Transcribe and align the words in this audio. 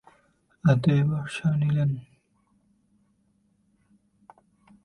হাতে 0.63 0.93
বর্শা 1.03 1.49
নিলেন। 1.55 1.91